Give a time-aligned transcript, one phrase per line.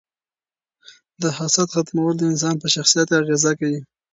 [1.21, 3.79] د حسد ختمول د انسان په شخصیت اغیزه کوي.